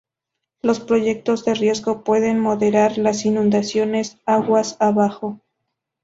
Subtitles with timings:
[0.63, 5.39] Los proyectos de riego pueden moderar las inundaciones, aguas abajo.